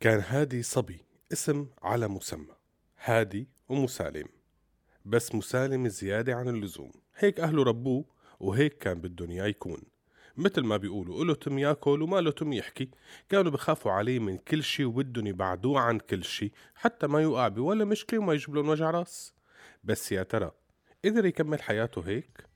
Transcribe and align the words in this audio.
كان 0.00 0.20
هادي 0.28 0.62
صبي 0.62 1.04
اسم 1.32 1.66
على 1.82 2.08
مسمى. 2.08 2.54
هادي 3.04 3.48
ومسالم 3.68 4.26
بس 5.04 5.34
مسالم 5.34 5.88
زيادة 5.88 6.34
عن 6.34 6.48
اللزوم. 6.48 6.92
هيك 7.16 7.40
أهله 7.40 7.62
ربوه 7.62 8.04
وهيك 8.40 8.78
كان 8.78 9.16
إياه 9.20 9.46
يكون. 9.46 9.82
مثل 10.36 10.60
ما 10.60 10.76
بيقولوا 10.76 11.24
له 11.24 11.34
تم 11.34 11.58
يأكل 11.58 12.02
وما 12.02 12.20
له 12.20 12.30
تم 12.30 12.52
يحكي. 12.52 12.90
كانوا 13.28 13.52
بخافوا 13.52 13.92
عليه 13.92 14.18
من 14.18 14.38
كل 14.38 14.62
شي 14.62 14.84
وبدهم 14.84 15.26
يبعدوه 15.26 15.80
عن 15.80 15.98
كل 15.98 16.24
شي 16.24 16.52
حتى 16.74 17.06
ما 17.06 17.22
يوقع 17.22 17.48
بولا 17.48 17.84
مشكلة 17.84 18.20
وما 18.20 18.34
يجيب 18.34 18.56
وجع 18.56 18.90
راس. 18.90 19.34
بس 19.84 20.12
يا 20.12 20.22
ترى 20.22 20.50
قدر 21.04 21.26
يكمل 21.26 21.62
حياته 21.62 22.00
هيك؟ 22.00 22.46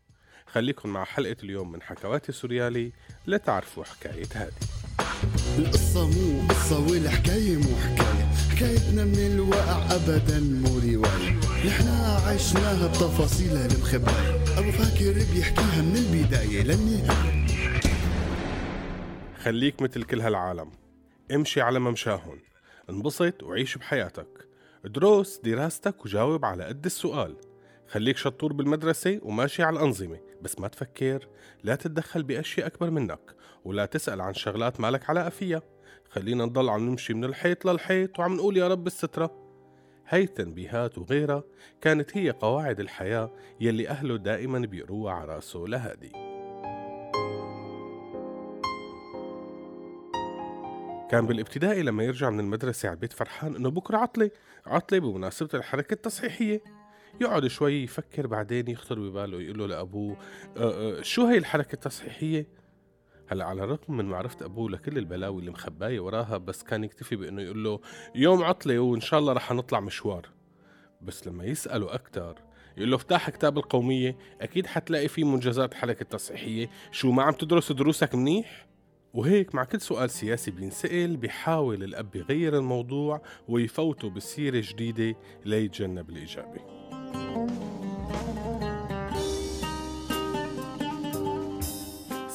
خليكم 0.46 0.88
مع 0.88 1.04
حلقة 1.04 1.36
اليوم 1.42 1.72
من 1.72 1.82
حكواتي 1.82 2.32
سوريالي 2.32 2.92
لتعرفوا 3.26 3.84
حكاية 3.84 4.28
هادي. 4.34 4.81
القصة 5.58 6.06
مو 6.06 6.48
قصة 6.48 6.90
والحكاية 6.90 7.56
مو 7.56 7.76
حكاية. 7.76 8.24
حكايتنا 8.50 9.04
من 9.04 9.18
الواقع 9.18 9.94
أبدا 9.94 10.40
مو 10.40 10.78
رواية. 10.78 11.40
نحنا 11.66 12.20
عشناها 12.26 12.86
بتفاصيلها 12.88 13.66
المخباية. 13.66 14.58
أبو 14.58 14.70
فاكر 14.70 15.12
بيحكيها 15.34 15.82
من 15.82 15.96
البداية 15.96 16.62
للنهاية. 16.62 17.46
خليك 19.42 19.82
مثل 19.82 20.02
كل 20.02 20.20
هالعالم. 20.20 20.70
امشي 21.32 21.60
على 21.60 21.78
ممشاهن. 21.78 22.38
انبسط 22.90 23.42
وعيش 23.42 23.78
بحياتك. 23.78 24.28
دروس 24.84 25.40
دراستك 25.44 26.04
وجاوب 26.04 26.44
على 26.44 26.64
قد 26.64 26.84
السؤال. 26.84 27.36
خليك 27.88 28.16
شطور 28.16 28.52
بالمدرسة 28.52 29.20
وماشي 29.22 29.62
على 29.62 29.76
الأنظمة. 29.76 30.18
بس 30.42 30.58
ما 30.58 30.68
تفكر 30.68 31.28
لا 31.64 31.74
تتدخل 31.74 32.22
بأشياء 32.22 32.66
أكبر 32.66 32.90
منك 32.90 33.34
ولا 33.64 33.86
تسأل 33.86 34.20
عن 34.20 34.34
شغلات 34.34 34.80
مالك 34.80 35.10
علاقة 35.10 35.28
فيها 35.28 35.62
خلينا 36.08 36.44
نضل 36.44 36.68
عم 36.68 36.88
نمشي 36.88 37.14
من 37.14 37.24
الحيط 37.24 37.64
للحيط 37.64 38.18
وعم 38.18 38.36
نقول 38.36 38.56
يا 38.56 38.68
رب 38.68 38.86
السترة. 38.86 39.42
هاي 40.08 40.22
التنبيهات 40.22 40.98
وغيرها 40.98 41.44
كانت 41.80 42.16
هي 42.16 42.30
قواعد 42.30 42.80
الحياة 42.80 43.30
يلي 43.60 43.88
أهله 43.88 44.16
دائما 44.16 44.58
بيقروها 44.58 45.12
على 45.12 45.34
رأسه 45.34 45.58
لهادي. 45.58 46.12
كان 51.10 51.26
بالابتدائي 51.26 51.82
لما 51.82 52.04
يرجع 52.04 52.30
من 52.30 52.40
المدرسة 52.40 52.88
على 52.88 52.94
البيت 52.94 53.12
فرحان 53.12 53.56
إنه 53.56 53.70
بكرة 53.70 53.96
عطلة 53.96 54.30
عطلة 54.66 54.98
بمناسبة 54.98 55.48
الحركة 55.54 55.94
التصحيحية. 55.94 56.81
يقعد 57.22 57.46
شوي 57.46 57.82
يفكر 57.82 58.26
بعدين 58.26 58.68
يخطر 58.68 58.98
بباله 58.98 59.40
يقول 59.40 59.58
له 59.58 59.66
لأبوه 59.66 60.16
أه 60.56 60.98
أه 60.98 61.02
شو 61.02 61.26
هي 61.26 61.38
الحركة 61.38 61.74
التصحيحية؟ 61.74 62.46
هلأ 63.28 63.44
على 63.44 63.64
الرغم 63.64 63.96
من 63.96 64.04
معرفة 64.04 64.46
أبوه 64.46 64.70
لكل 64.70 64.98
البلاوي 64.98 65.40
اللي 65.40 65.50
مخباية 65.50 66.00
وراها 66.00 66.36
بس 66.36 66.62
كان 66.62 66.84
يكتفي 66.84 67.16
بإنه 67.16 67.42
يقول 67.42 67.64
له 67.64 67.80
يوم 68.14 68.44
عطلة 68.44 68.78
وإن 68.78 69.00
شاء 69.00 69.20
الله 69.20 69.32
رح 69.32 69.52
نطلع 69.52 69.80
مشوار 69.80 70.28
بس 71.00 71.26
لما 71.26 71.44
يسأله 71.44 71.94
أكتر 71.94 72.38
يقول 72.76 72.90
له 72.90 72.96
افتح 72.96 73.30
كتاب 73.30 73.58
القومية 73.58 74.16
أكيد 74.40 74.66
حتلاقي 74.66 75.08
فيه 75.08 75.24
منجزات 75.24 75.74
حركة 75.74 76.04
تصحيحية 76.04 76.70
شو 76.92 77.10
ما 77.10 77.22
عم 77.22 77.32
تدرس 77.32 77.72
دروسك 77.72 78.14
منيح؟ 78.14 78.66
وهيك 79.14 79.54
مع 79.54 79.64
كل 79.64 79.80
سؤال 79.80 80.10
سياسي 80.10 80.50
بينسأل 80.50 81.16
بيحاول 81.16 81.82
الأب 81.84 82.16
يغير 82.16 82.58
الموضوع 82.58 83.22
ويفوته 83.48 84.10
بسيرة 84.10 84.62
جديدة 84.66 85.18
ليتجنب 85.44 86.10
الإجابة 86.10 86.71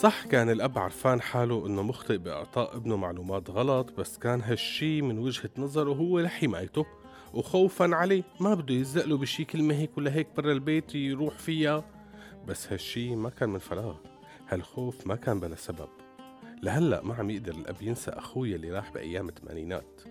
صح 0.02 0.26
كان 0.26 0.50
الأب 0.50 0.80
عرفان 0.80 1.22
حاله 1.22 1.68
إنه 1.68 1.82
مخطئ 1.82 2.18
بإعطاء 2.18 2.78
ابنه 2.78 2.98
معلومات 2.98 3.50
غلط 3.50 3.92
بس 3.92 4.18
كان 4.18 4.42
هالشي 4.42 5.02
من 5.02 5.20
وجهة 5.20 5.50
نظره 5.58 5.94
هو 5.94 6.20
لحمايته. 6.20 6.86
وخوفا 7.34 7.96
عليه 7.96 8.24
ما 8.40 8.54
بده 8.54 8.74
يلزق 8.74 9.06
له 9.06 9.18
بشي 9.18 9.46
كلمة 9.46 9.76
هيك 9.76 9.98
ولا 9.98 10.14
هيك 10.14 10.28
برا 10.38 10.52
البيت 10.52 10.96
يروح 10.96 11.38
فيها. 11.38 11.84
بس 12.48 12.72
هالشي 12.72 13.16
ما 13.16 13.30
كان 13.30 13.50
من 13.50 13.60
فراغ. 13.60 13.96
هالخوف 14.50 15.08
ما 15.08 15.16
كان 15.16 15.40
بلا 15.40 15.56
سبب. 15.56 15.90
لهلأ 16.64 17.04
ما 17.04 17.16
عم 17.16 17.30
يقدر 17.30 17.54
الأب 17.54 17.82
ينسى 17.82 18.12
أخويا 18.12 18.56
اللي 18.56 18.72
راح 18.72 18.92
بأيام 18.92 19.30
الثمانينات. 19.30 20.02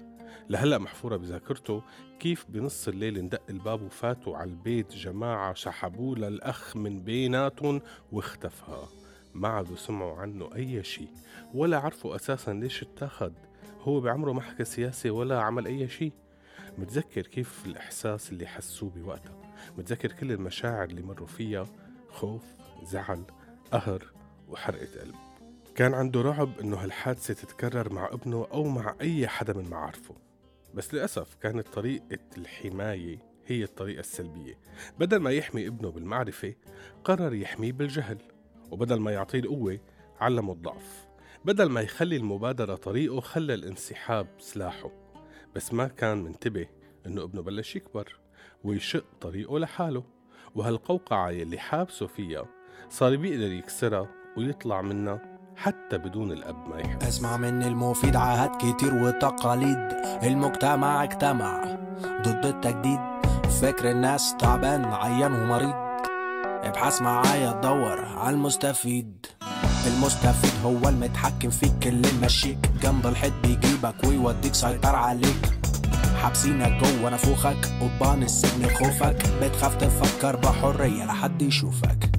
لهلأ 0.49 0.79
محفورة 0.79 1.17
بذاكرته 1.17 1.83
كيف 2.21 2.47
بنص 2.49 2.89
الليل 2.89 3.19
اندق 3.19 3.43
الباب 3.51 3.83
وفاتوا 3.83 4.37
على 4.37 4.51
البيت 4.51 4.95
جماعة 4.95 5.55
سحبوه 5.55 6.19
للأخ 6.19 6.77
من 6.77 7.01
بيناتهم 7.01 7.81
واختفى. 8.13 9.06
ما 9.37 9.49
عادوا 9.49 9.77
سمعوا 9.77 10.17
عنه 10.17 10.51
أي 10.57 10.83
شيء 10.83 11.09
ولا 11.55 11.79
عرفوا 11.79 12.17
أساسا 12.17 12.51
ليش 12.51 12.83
اتاخد 12.83 13.33
هو 13.83 14.01
بعمره 14.01 14.33
ما 14.33 14.41
حكى 14.41 14.65
سياسة 14.65 15.11
ولا 15.11 15.41
عمل 15.41 15.67
أي 15.67 15.89
شيء. 15.89 16.13
متذكر 16.79 17.23
كيف 17.23 17.67
الإحساس 17.67 18.33
اللي 18.33 18.47
حسوه 18.47 18.91
بوقتها 18.91 19.55
متذكر 19.79 20.13
كل 20.13 20.33
المشاعر 20.33 20.85
اللي 20.85 21.03
مروا 21.03 21.27
فيها 21.27 21.67
خوف 22.09 22.43
زعل 22.83 23.23
قهر 23.73 24.13
وحرقة 24.49 25.01
قلب. 25.01 25.15
كان 25.75 25.95
عنده 25.95 26.23
رعب 26.23 26.61
إنه 26.61 26.77
هالحادثة 26.77 27.35
تتكرر 27.35 27.93
مع 27.93 28.09
ابنه 28.13 28.47
أو 28.53 28.65
مع 28.65 28.95
أي 29.01 29.29
حدا 29.29 29.53
من 29.53 29.71
معارفه. 29.71 30.15
بس 30.75 30.95
للأسف 30.95 31.35
كانت 31.35 31.69
طريقة 31.69 32.19
الحماية 32.37 33.19
هي 33.47 33.65
الطريقة 33.65 34.01
السلبية. 34.01 34.59
بدل 34.99 35.17
ما 35.17 35.31
يحمي 35.31 35.67
ابنه 35.67 35.91
بالمعرفة 35.91 36.55
قرر 37.05 37.35
يحميه 37.35 37.73
بالجهل. 37.73 38.19
وبدل 38.71 39.01
ما 39.01 39.11
يعطيه 39.11 39.39
القوة 39.39 39.79
علمه 40.21 40.53
الضعف. 40.53 41.07
بدل 41.45 41.71
ما 41.71 41.81
يخلي 41.81 42.17
المبادرة 42.17 42.75
طريقه 42.75 43.21
خلى 43.21 43.55
الانسحاب 43.55 44.27
سلاحه. 44.39 44.91
بس 45.55 45.75
ما 45.75 45.89
كان 45.89 46.23
منتبه 46.23 46.67
إنه 47.07 47.23
ابنه 47.23 47.43
بلش 47.43 47.77
يكبر 47.77 48.19
ويشق 48.65 49.05
طريقه 49.21 49.59
لحاله. 49.59 50.05
وهالقوقعة 50.55 51.31
يلي 51.31 51.59
حابسه 51.59 52.07
فيها 52.07 52.47
صار 52.91 53.17
بيقدر 53.17 53.53
يكسرها 53.53 54.09
ويطلع 54.37 54.83
منها 54.83 55.39
حتى 55.57 55.99
بدون 55.99 56.33
الأب 56.33 56.69
ما 56.69 56.81
يحب. 56.81 57.03
أسمع 57.03 57.37
مني 57.37 57.67
المفيد 57.67 58.17
عهد 58.17 58.57
كتير 58.57 58.95
وتقاليد. 58.95 59.79
المجتمع 60.23 61.05
اجتمع 61.05 61.65
ضد 62.05 62.47
التجديد. 62.47 63.01
فكر 63.63 63.91
الناس 63.91 64.37
تعبان 64.37 64.85
عيان 64.85 65.33
ومريض. 65.33 65.86
ابحث 66.69 67.03
معايا 67.03 67.53
تدور 67.53 68.05
على 68.05 68.35
المستفيد. 68.35 69.27
المستفيد 69.87 70.53
هو 70.65 70.89
المتحكم 70.89 71.51
فيك 71.51 71.87
اللي 71.87 72.09
ماشيك 72.21 72.59
جنب 72.83 73.07
الحيط 73.07 73.33
بيجيبك 73.43 73.95
ويوديك 74.05 74.55
سيطر 74.55 74.95
عليك. 74.97 75.59
حابسينك 76.23 76.83
جوه 76.83 77.11
نافوخك 77.11 77.57
قضبان 77.81 78.23
السجن 78.23 78.69
خوفك. 78.69 79.17
بتخاف 79.43 79.75
تفكر 79.75 80.37
بحرية 80.37 81.05
لحد 81.05 81.43
يشوفك. 81.43 82.11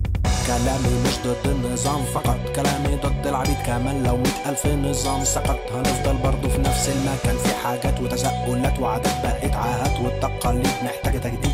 كلامي 0.47 1.03
مش 1.05 1.17
ضد 1.25 1.47
النظام 1.51 2.05
فقط. 2.05 2.39
كلامي 2.55 2.95
ضد 2.95 3.27
العبيد 3.27 3.57
كمان 3.65 4.03
لو 4.03 4.17
مئة 4.17 4.49
ألف 4.49 4.65
نظام 4.65 5.23
سقط. 5.23 5.59
هنفضل 5.71 6.17
برضه 6.17 6.49
في 6.49 6.57
نفس 6.57 6.89
المكان. 6.89 7.37
في 7.37 7.53
حاجات 7.53 7.99
وتساؤلات 8.01 8.79
وعادات 8.79 9.23
بقت 9.23 9.55
عاهات 9.55 9.99
والتقاليد 9.99 10.67
محتاجة 10.83 11.17
تجديد. 11.17 11.51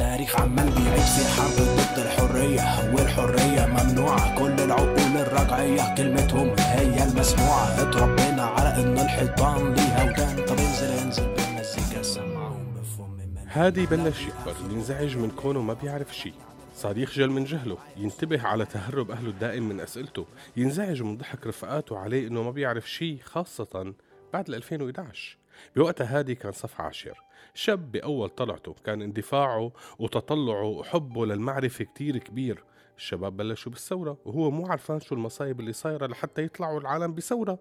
والتاريخ 0.00 0.40
عمال 0.40 0.70
بيعيد 0.70 1.02
في 1.02 1.40
حرب 1.40 1.66
ضد 1.76 1.98
الحرية 1.98 2.94
والحرية 2.94 3.66
ممنوعة. 3.66 4.38
كل 4.38 4.62
العقول 4.64 5.16
الرجعية 5.16 5.94
كلمتهم 5.94 6.54
هي 6.58 7.04
المسموعة. 7.04 7.82
اتربينا 7.82 8.42
على 8.42 8.82
إن 8.82 8.98
الحيطان 8.98 9.74
ليها 9.74 10.04
ودان 10.04 10.46
طب 10.46 10.58
انزل 10.58 10.86
انزل 10.86 11.34
بالمزيكا 11.34 12.02
سمعهم 12.02 12.74
بفم 12.74 13.18
هادي 13.48 13.86
بلش 13.86 14.20
يكبر 14.22 14.54
ينزعج 14.70 15.16
من 15.16 15.30
كونه 15.30 15.62
ما 15.62 15.74
بيعرف 15.74 16.16
شي 16.16 16.32
صار 16.74 16.98
يخجل 16.98 17.30
من 17.30 17.44
جهله 17.44 17.78
ينتبه 17.96 18.42
على 18.46 18.64
تهرب 18.64 19.10
أهله 19.10 19.30
الدائم 19.30 19.68
من 19.68 19.80
أسئلته. 19.80 20.26
ينزعج 20.56 21.02
من 21.02 21.16
ضحك 21.16 21.46
رفقاته 21.46 21.98
عليه 21.98 22.28
إنه 22.28 22.42
ما 22.42 22.50
بيعرف 22.50 22.90
شي 22.90 23.18
خاصة 23.18 23.94
بعد 24.32 24.48
ال 24.48 24.54
2011 24.54 25.36
بوقتها 25.76 26.18
هادي 26.18 26.34
كان 26.34 26.52
صف 26.52 26.80
عاشر. 26.80 27.29
شاب 27.54 27.92
بأول 27.92 28.28
طلعته. 28.28 28.74
كان 28.84 29.02
اندفاعه 29.02 29.72
وتطلعه 29.98 30.64
وحبه 30.64 31.26
للمعرفة 31.26 31.84
كتير 31.84 32.18
كبير. 32.18 32.64
الشباب 32.96 33.36
بلشوا 33.36 33.72
بالثورة 33.72 34.18
وهو 34.24 34.50
مو 34.50 34.66
عارفان 34.66 35.00
شو 35.00 35.14
المصايب 35.14 35.60
اللي 35.60 35.72
صايرة 35.72 36.06
لحتى 36.06 36.42
يطلعوا 36.42 36.80
العالم 36.80 37.14
بثورة. 37.14 37.58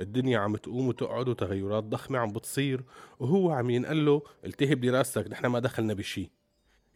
الدنيا 0.00 0.38
عم 0.38 0.56
تقوم 0.56 0.88
وتقعد 0.88 1.28
وتغيرات 1.28 1.84
ضخمة 1.84 2.18
عم 2.18 2.32
بتصير 2.32 2.84
وهو 3.20 3.50
عم 3.50 3.70
ينقل 3.70 4.06
له 4.06 4.22
التهب 4.44 4.80
دراستك 4.80 5.28
نحن 5.30 5.46
ما 5.46 5.58
دخلنا 5.58 5.94
بشي. 5.94 6.30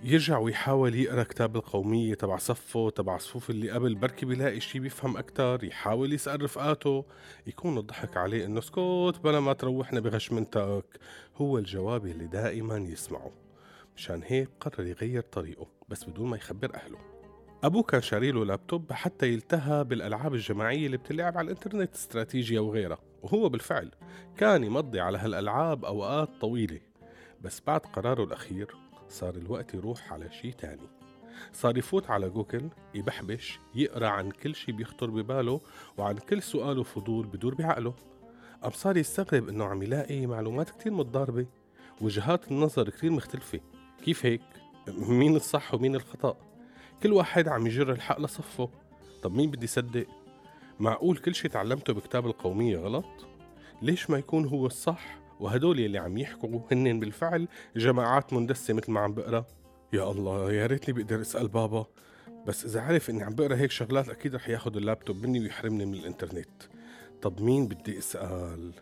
يرجع 0.02 0.38
ويحاول 0.38 0.94
يقرأ 0.94 1.23
كتاب 1.23 1.56
القومية 1.56 2.14
تبع 2.14 2.37
صفه 2.37 2.91
تبع 2.91 3.19
صفوف 3.19 3.50
اللي 3.50 3.70
قبل 3.70 3.94
بركي 3.94 4.26
بيلاقي 4.26 4.61
شي 4.61 4.79
بيفهم 4.79 5.17
أكتر 5.17 5.64
يحاول 5.64 6.12
يسأل 6.12 6.43
رفقاته 6.43 7.05
يكون 7.47 7.79
الضحك 7.79 8.17
عليه 8.17 8.44
إنه 8.44 8.58
اسكت 8.58 9.20
بلا 9.25 9.41
ما 9.41 9.52
تروحنا 9.52 10.00
بغشمنتك 10.00 10.85
هو 11.37 11.58
الجواب 11.58 12.06
اللي 12.06 12.26
دائما 12.26 12.76
يسمعه. 12.76 13.32
مشان 13.97 14.23
هيك 14.26 14.49
قرر 14.61 14.87
يغير 14.87 15.23
طريقه 15.23 15.67
بس 15.88 16.05
بدون 16.05 16.29
ما 16.31 16.37
يخبر 16.37 16.75
أهله. 16.75 16.99
أبوه 17.64 17.82
كان 17.82 18.02
شاري 18.02 18.32
له 18.32 18.44
لابتوب 18.44 18.93
حتى 18.93 19.32
يلتهى 19.32 19.85
بالألعاب 19.85 20.35
الجماعية 20.35 20.87
اللي 20.87 20.97
بتلعب 20.97 21.38
على 21.38 21.44
الإنترنت 21.44 21.94
استراتيجيا 21.94 22.61
وغيرها. 22.61 22.99
وهو 23.23 23.49
بالفعل 23.49 23.91
كان 24.37 24.64
يمضي 24.64 25.00
على 25.00 25.19
هالألعاب 25.19 25.85
أوقات 25.85 26.29
طويلة. 26.41 26.81
بس 27.41 27.62
بعد 27.67 27.81
قراره 27.81 28.25
الأخير 28.25 28.80
صار 29.11 29.35
الوقت 29.35 29.75
يروح 29.75 30.12
على 30.12 30.31
شي 30.33 30.53
تاني 30.53 30.89
صار 31.53 31.79
يفوت 31.79 32.11
على 32.11 32.31
جوجل 32.31 32.69
يبحبش 32.95 33.59
يقرأ 33.75 34.09
عن 34.09 34.31
كل 34.31 34.55
شي 34.55 34.73
بيخطر 34.73 35.11
بباله 35.11 35.61
وعن 35.99 36.19
كل 36.19 36.43
سؤال 36.43 36.79
وفضول 36.79 37.27
بدور 37.27 37.55
بعقله 37.55 37.95
قام 38.62 38.73
صار 38.73 38.97
يستغرب 38.97 39.49
إنه 39.49 39.65
عم 39.65 39.83
يلاقي 39.83 40.27
معلومات 40.27 40.71
كتير 40.71 40.93
متضاربة 40.93 41.47
وجهات 42.01 42.51
النظر 42.51 42.89
كتير 42.91 43.11
مختلفة 43.11 43.61
كيف 44.05 44.27
هيك؟ 44.27 44.43
مين 44.89 45.37
الصح 45.37 45.75
ومين 45.75 45.95
الخطأ؟ 45.95 46.37
كل 47.03 47.12
واحد 47.12 47.49
عم 47.49 47.67
يجر 47.67 47.93
الحق 47.93 48.21
لصفه 48.21 48.69
طب 49.23 49.35
مين 49.35 49.51
بدي 49.51 49.67
صدق؟ 49.67 50.07
معقول 50.81 51.17
كل 51.17 51.35
شي 51.35 51.49
تعلمته 51.49 51.93
بكتاب 51.93 52.27
القومية 52.27 52.77
غلط؟ 52.79 53.27
ليش 53.83 54.11
ما 54.11 54.19
يكون 54.19 54.45
هو 54.45 54.67
الصح 54.67 55.20
وهدول 55.41 55.81
اللي 55.81 55.99
عم 55.99 56.19
يحكوا 56.19 56.61
هن 56.73 57.01
بالفعل 57.01 57.49
جماعات 57.77 58.33
مندسة 58.33 58.75
مثل 58.75 58.93
ما 58.93 59.01
عم 59.01 59.15
بقرأ. 59.15 59.45
يا 59.93 60.11
الله 60.11 60.53
يا 60.53 60.67
ريتني 60.67 60.95
بقدر 60.95 61.21
أسأل 61.21 61.49
بابا. 61.49 61.87
بس 62.47 62.65
إذا 62.65 62.81
عرف 62.81 63.11
إني 63.11 63.23
عم 63.23 63.35
بقرأ 63.35 63.57
هيك 63.57 63.71
شغلات 63.71 64.09
أكيد 64.09 64.35
رح 64.35 64.49
ياخذ 64.49 64.77
اللابتوب 64.77 65.27
مني 65.27 65.41
ويحرمني 65.41 65.85
من 65.85 65.95
الإنترنت. 65.95 66.63
طب 67.23 67.43
مين 67.43 67.69
بدي 67.69 67.99
أسأل؟ 67.99 68.73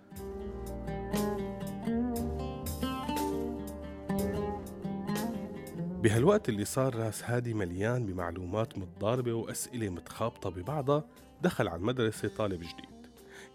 بهالوقت 6.02 6.49
اللي 6.49 6.64
صار 6.64 6.94
راس 6.96 7.25
هادي 7.25 7.54
مليان 7.54 8.06
بمعلومات 8.06 8.78
متضاربة 8.78 9.32
وأسئلة 9.32 9.88
متخابطة 9.88 10.50
ببعضها 10.50 11.04
دخل 11.43 11.69
على 11.69 11.78
المدرسة 11.81 12.28
طالب 12.28 12.61
جديد. 12.61 13.06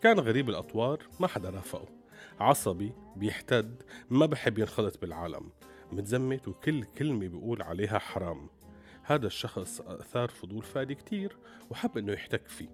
كان 0.02 0.20
غريب 0.20 0.50
الأطوار 0.50 1.00
ما 1.20 1.28
حدا 1.28 1.50
رافقه. 1.50 2.03
عصبي 2.40 2.94
بيحتد 3.16 3.84
ما 4.10 4.26
بحب 4.26 4.58
ينخلط 4.58 5.02
بالعالم. 5.02 5.50
متزمت 5.92 6.48
وكل 6.48 6.84
كلمة 6.84 7.28
بيقول 7.28 7.62
عليها 7.62 8.00
حرام. 8.00 8.50
هذا 9.04 9.28
الشخص 9.28 9.82
أثار 9.82 10.30
فضول 10.30 10.64
فادي 10.64 10.96
كتير 10.96 11.38
وحب 11.70 11.98
إنه 11.98 12.12
يحتك 12.14 12.48
فيه. 12.48 12.70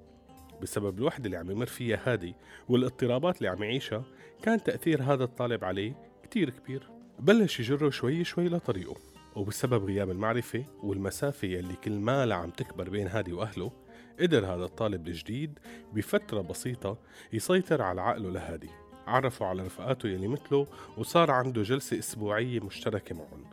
بسبب 0.61 0.99
الوحدة 0.99 1.25
اللي 1.25 1.37
عم 1.37 1.51
يمر 1.51 1.65
فيها 1.65 1.99
هادي 2.05 2.35
والاضطرابات 2.69 3.37
اللي 3.37 3.49
عم 3.49 3.63
يعيشها 3.63 4.03
كان 4.43 4.63
تأثير 4.63 5.03
هذا 5.03 5.23
الطالب 5.23 5.63
عليه 5.63 5.95
كتير 6.23 6.49
كبير. 6.49 6.89
بلش 7.19 7.59
يجره 7.59 7.89
شوي 7.89 8.23
شوي 8.23 8.49
لطريقه 8.49 8.95
وبسبب 9.35 9.85
غياب 9.85 10.09
المعرفة 10.09 10.65
والمسافة 10.83 11.47
يلي 11.47 11.75
كل 11.75 11.91
ما 11.91 12.33
عم 12.33 12.49
تكبر 12.49 12.89
بين 12.89 13.07
هادي 13.07 13.33
وأهله 13.33 13.71
قدر 14.19 14.45
هذا 14.45 14.63
الطالب 14.63 15.07
الجديد 15.07 15.59
بفترة 15.93 16.41
بسيطة 16.41 16.97
يسيطر 17.33 17.81
على 17.81 18.01
عقله 18.01 18.31
لهادي. 18.31 18.69
عرفوا 19.09 19.47
على 19.47 19.63
رفقاته 19.63 20.09
يلي 20.09 20.27
مثله 20.27 20.67
وصار 20.97 21.31
عنده 21.31 21.63
جلسة 21.63 21.99
أسبوعية 21.99 22.59
مشتركة 22.59 23.15
معهم. 23.15 23.45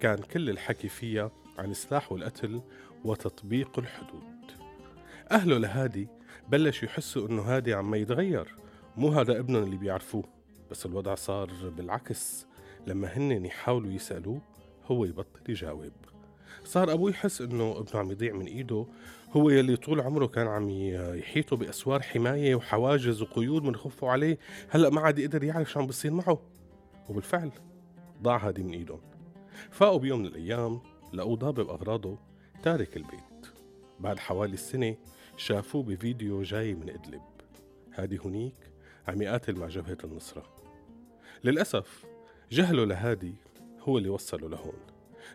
كان 0.00 0.18
كل 0.18 0.50
الحكي 0.50 0.88
فيها 0.88 1.30
عن 1.58 1.70
السلاح 1.70 2.12
والقتل 2.12 2.60
وتطبيق 3.04 3.78
الحدود. 3.78 4.22
أهله 5.30 5.58
لهادي 5.58 6.08
بلشوا 6.48 6.88
يحسوا 6.88 7.28
إنه 7.28 7.42
هادي 7.42 7.74
عم 7.74 7.94
يتغير. 7.94 8.56
مو 8.96 9.08
هذا 9.08 9.38
ابنهم 9.38 9.62
اللي 9.62 9.76
بيعرفوه 9.76 10.24
بس 10.70 10.86
الوضع 10.86 11.14
صار 11.14 11.50
بالعكس. 11.76 12.46
لما 12.86 13.08
هن 13.16 13.44
يحاولوا 13.44 13.92
يسألوه 13.92 14.40
هو 14.86 15.04
يبطل 15.04 15.40
يجاوب. 15.48 15.92
صار 16.64 16.92
أبوه 16.92 17.10
يحس 17.10 17.40
إنه 17.40 17.78
ابنه 17.78 18.00
عم 18.00 18.10
يضيع 18.10 18.32
من 18.32 18.46
إيده. 18.46 18.86
هو 19.32 19.50
يلي 19.50 19.76
طول 19.76 20.00
عمره 20.00 20.26
كان 20.26 20.46
عم 20.46 20.70
يحيطه 20.70 21.56
بأسوار 21.56 22.02
حماية 22.02 22.54
وحواجز 22.54 23.22
وقيود 23.22 23.62
من 23.62 23.76
خوفه 23.76 24.08
عليه. 24.08 24.38
هلأ 24.68 24.90
ما 24.90 25.00
عاد 25.00 25.18
يقدر 25.18 25.44
يعرف 25.44 25.70
شو 25.70 25.80
عم 25.80 25.86
بصير 25.86 26.10
معه. 26.10 26.42
وبالفعل 27.08 27.50
ضاع 28.22 28.36
هادي 28.36 28.62
من 28.62 28.72
إيدهم 28.72 29.00
فاقوا 29.70 29.98
بيوم 29.98 30.20
من 30.20 30.26
الأيام 30.26 30.80
لقوه 31.12 31.36
ضابب 31.36 31.70
أغراضه 31.70 32.18
تارك 32.62 32.96
البيت. 32.96 33.46
بعد 34.00 34.18
حوالي 34.18 34.54
السنة 34.54 34.96
شافوه 35.36 35.82
بفيديو 35.82 36.42
جاي 36.42 36.74
من 36.74 36.90
إدلب. 36.90 37.22
هادي 37.94 38.18
هنيك 38.24 38.70
عم 39.08 39.22
يقاتل 39.22 39.56
مع 39.56 39.66
جبهة 39.66 39.98
النصرة. 40.04 40.46
للأسف 41.44 42.04
جهله 42.52 42.84
لهادي 42.84 43.34
هو 43.80 43.98
اللي 43.98 44.08
وصله 44.08 44.48
لهون. 44.48 44.78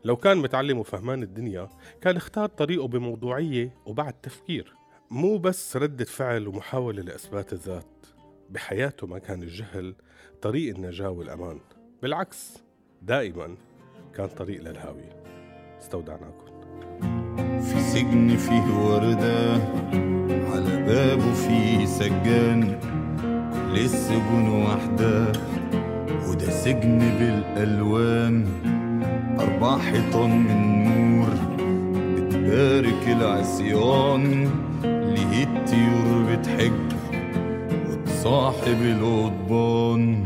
لو 0.03 0.15
كان 0.15 0.38
متعلم 0.38 0.77
وفهمان 0.77 1.24
الدنيا 1.24 1.69
كان 2.01 2.15
اختار 2.15 2.47
طريقه 2.47 2.88
بموضوعية 2.88 3.74
وبعد 3.86 4.13
تفكير 4.13 4.74
مو 5.12 5.38
بس 5.38 5.77
ردة 5.77 6.06
فعل 6.06 6.47
ومحاولة 6.47 7.01
لإثبات 7.01 7.53
الذات. 7.53 8.06
بحياته 8.50 9.07
ما 9.07 9.19
كان 9.19 9.44
الجهل 9.44 9.95
طريق 10.42 10.75
النجاة 10.75 11.09
والأمان. 11.09 11.59
بالعكس 12.01 12.57
دائما 13.01 13.56
كان 14.15 14.27
طريق 14.27 14.62
للهاوية. 14.62 15.24
استودعناكم. 15.81 16.45
في 17.62 17.80
سجن 17.81 18.38
فيه 18.38 18.77
وردة 18.77 19.53
على 20.51 20.83
بابه 20.86 21.33
فيه 21.33 21.86
سجان. 21.86 22.80
كل 23.51 23.80
السجون 23.80 24.50
واحدة 24.50 25.31
وده 26.30 26.50
سجن 26.50 27.00
بالألوان. 27.00 28.75
أربع 29.40 29.78
حيطان 29.78 30.30
من 30.30 30.84
نور 30.86 31.30
بتبارك 32.16 33.08
العصيان 33.08 34.50
ليه 34.84 35.44
الطيور 35.44 36.36
بتحج 36.36 36.72
وتصاحب 37.90 38.82
القضبان. 38.82 40.24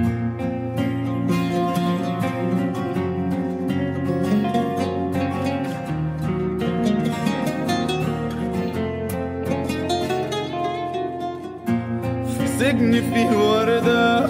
سجن 12.59 12.91
فيه 12.91 13.29
وردة 13.37 14.27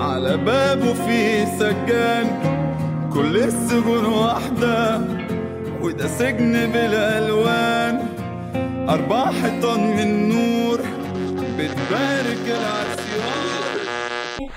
على 0.00 0.36
بابه 0.36 0.92
فيه 0.92 1.44
سجان. 1.44 2.26
كل 3.12 3.36
السجون 3.36 4.04
واحدة 4.04 5.00
وده 5.82 6.08
سجن 6.08 6.52
بالألوان 6.52 8.08
أربع 8.88 9.32
حيطان 9.32 9.80
من 9.96 10.28
نور 10.28 10.80
بتبارك 11.58 12.44
العصيان. 12.46 13.80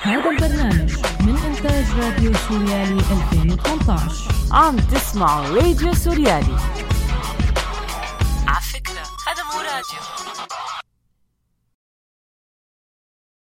هذا 0.02 0.30
البرنامج 0.30 0.94
من 1.20 1.36
إنتاج 1.48 1.86
راديو 2.00 2.32
سوريالي 2.50 2.94
2018 2.94 4.34
عم 4.52 4.76
تسمعوا 4.78 5.56
راديو 5.56 5.94
سوريالي. 5.94 6.56